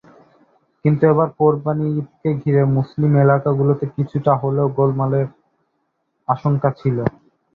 [0.85, 5.27] কিন্তু এবার কোরবানি ঈদকে ঘিরে মুসলিম এলাকাগুলোতে কিছুটা হলেও গোলমালের
[6.27, 6.97] আশঙ্কা ছিল।